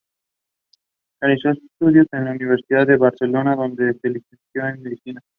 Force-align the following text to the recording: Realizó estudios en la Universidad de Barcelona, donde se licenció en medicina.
Realizó 1.21 1.49
estudios 1.51 2.07
en 2.11 2.25
la 2.25 2.31
Universidad 2.31 2.87
de 2.87 2.97
Barcelona, 2.97 3.55
donde 3.55 3.93
se 4.01 4.09
licenció 4.09 4.67
en 4.67 4.81
medicina. 4.81 5.21